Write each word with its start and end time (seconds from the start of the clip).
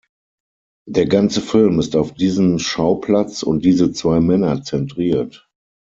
Der 0.89 1.05
ganze 1.05 1.41
Film 1.41 1.79
ist 1.79 1.95
auf 1.95 2.15
diesen 2.15 2.57
Schauplatz 2.57 3.43
und 3.43 3.63
diese 3.63 3.91
zwei 3.91 4.19
Männer 4.19 4.63
zentriert. 4.63 5.47